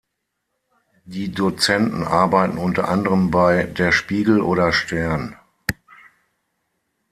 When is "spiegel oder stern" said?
3.91-5.35